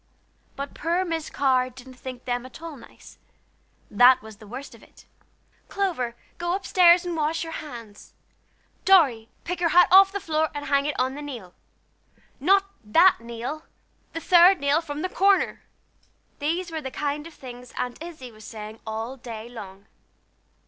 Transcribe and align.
But 0.55 0.73
poor 0.73 1.05
Miss 1.05 1.29
Carr 1.29 1.69
didn't 1.69 1.93
think 1.93 2.25
them 2.25 2.43
at 2.43 2.59
all 2.59 2.75
nice; 2.75 3.19
that 3.91 4.19
was 4.23 4.37
the 4.37 4.47
worst 4.47 4.73
of 4.73 4.81
it. 4.81 5.05
"Clover, 5.67 6.15
go 6.39 6.53
up 6.55 6.65
stairs 6.65 7.05
and 7.05 7.15
wash 7.15 7.43
your 7.43 7.53
hands! 7.53 8.13
Dorry, 8.83 9.29
pick 9.43 9.59
your 9.59 9.69
hat 9.69 9.87
off 9.91 10.11
the 10.11 10.19
floor 10.19 10.49
and 10.55 10.65
hang 10.65 10.87
it 10.87 10.99
on 10.99 11.13
the 11.13 11.21
nail! 11.21 11.53
Not 12.39 12.65
that 12.83 13.17
nail 13.19 13.65
the 14.13 14.19
third 14.19 14.59
nail 14.59 14.81
from 14.81 15.03
the 15.03 15.07
corner!" 15.07 15.61
These 16.39 16.71
were 16.71 16.81
the 16.81 16.89
kind 16.89 17.27
of 17.27 17.35
things 17.35 17.71
Aunt 17.77 18.01
Izzie 18.01 18.31
was 18.31 18.43
saying 18.43 18.79
all 18.87 19.17
day 19.17 19.47
long. 19.49 19.85